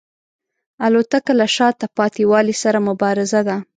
[0.85, 3.57] الوتکه له شاته پاتې والي سره مبارزه ده.